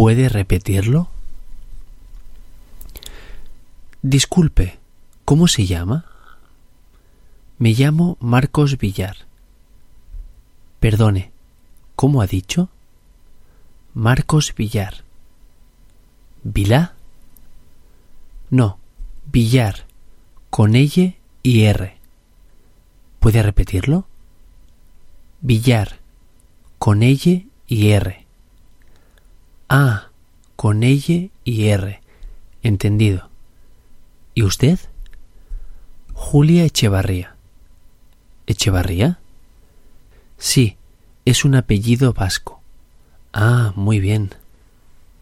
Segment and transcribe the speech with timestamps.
[0.00, 1.10] ¿Puede repetirlo?
[4.00, 4.78] Disculpe,
[5.26, 6.06] ¿cómo se llama?
[7.58, 9.26] Me llamo Marcos Villar.
[10.78, 11.32] Perdone,
[11.96, 12.70] ¿cómo ha dicho?
[13.92, 15.04] Marcos Villar.
[16.44, 16.94] ¿Vilá?
[18.48, 18.78] No,
[19.30, 19.84] Villar,
[20.48, 21.98] con L y R.
[23.18, 24.06] ¿Puede repetirlo?
[25.42, 25.98] Villar,
[26.78, 28.29] con L y R.
[29.72, 30.08] Ah,
[30.56, 32.00] con L y R.
[32.64, 33.28] Entendido.
[34.34, 34.80] ¿Y usted?
[36.12, 37.36] Julia Echevarría.
[38.48, 39.20] ¿Echevarría?
[40.38, 40.76] Sí,
[41.24, 42.60] es un apellido vasco.
[43.32, 44.34] Ah, muy bien.